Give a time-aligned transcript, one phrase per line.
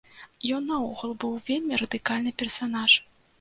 [0.55, 2.91] Ён наогул быў вельмі радыкальны персанаж.